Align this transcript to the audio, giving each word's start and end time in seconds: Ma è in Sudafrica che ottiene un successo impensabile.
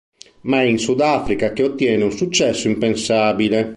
Ma 0.45 0.61
è 0.63 0.63
in 0.63 0.79
Sudafrica 0.79 1.53
che 1.53 1.61
ottiene 1.61 2.03
un 2.05 2.11
successo 2.11 2.67
impensabile. 2.67 3.69